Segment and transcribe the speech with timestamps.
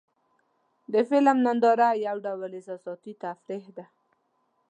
[0.93, 3.85] د فلم ننداره یو ډول احساساتي تفریح ده.